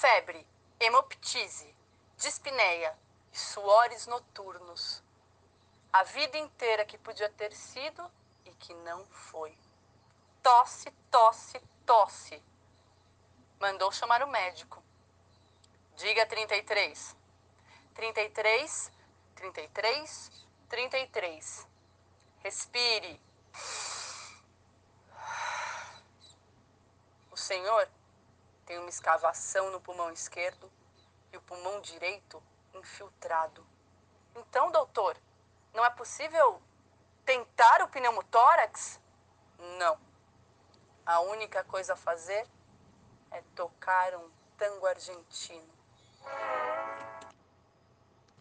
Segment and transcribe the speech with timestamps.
[0.00, 0.46] febre,
[0.80, 1.76] hemoptise,
[2.16, 2.98] dispneia
[3.30, 5.02] e suores noturnos.
[5.92, 8.10] A vida inteira que podia ter sido
[8.46, 9.54] e que não foi.
[10.42, 12.42] Tosse, tosse, tosse.
[13.60, 14.82] Mandou chamar o médico.
[15.96, 17.14] Diga 33.
[17.94, 18.92] 33,
[19.34, 21.68] 33, 33.
[22.42, 23.20] Respire.
[27.30, 27.86] O senhor
[28.70, 30.70] tem uma escavação no pulmão esquerdo
[31.32, 32.40] e o pulmão direito
[32.72, 33.66] infiltrado.
[34.36, 35.16] Então, doutor,
[35.74, 36.62] não é possível
[37.24, 39.00] tentar o pneumotórax?
[39.76, 39.98] Não.
[41.04, 42.46] A única coisa a fazer
[43.32, 45.74] é tocar um tango argentino.